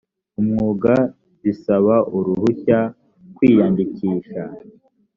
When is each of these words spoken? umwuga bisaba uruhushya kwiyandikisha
umwuga 0.39 0.93
bisaba 1.43 1.95
uruhushya 2.17 2.79
kwiyandikisha 3.35 4.41